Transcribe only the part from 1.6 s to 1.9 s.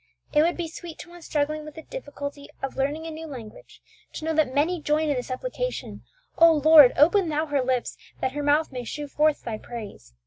with the